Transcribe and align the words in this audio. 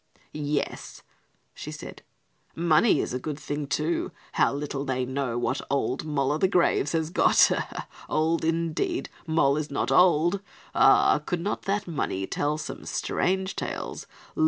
"Yes," 0.33 1.03
she 1.53 1.69
said, 1.71 2.01
"money 2.55 3.01
is 3.01 3.13
a 3.13 3.19
good 3.19 3.37
thing, 3.37 3.67
too. 3.67 4.11
How 4.31 4.51
little 4.51 4.83
they 4.83 5.05
know 5.05 5.37
what 5.37 5.61
'old 5.69 6.05
Moll 6.05 6.31
o' 6.31 6.37
the 6.39 6.47
graves' 6.47 6.93
has 6.93 7.11
got, 7.11 7.51
old, 8.09 8.43
indeed, 8.43 9.09
Moll 9.27 9.57
is 9.57 9.69
not 9.69 9.91
old! 9.91 10.41
Ah, 10.73 11.19
could 11.23 11.39
not 11.41 11.61
that 11.65 11.87
money 11.87 12.25
tell 12.25 12.57
some 12.57 12.83
strange 12.85 13.55
tales? 13.55 14.07